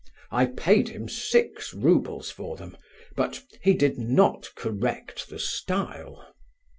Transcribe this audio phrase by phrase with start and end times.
[0.31, 2.75] I paid him six roubles for them;
[3.15, 6.33] but he did not correct the style."